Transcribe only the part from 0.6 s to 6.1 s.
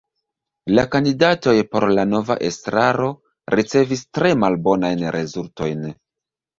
La kandidatoj por la nova estraro ricevis tre malbonajn rezultojn.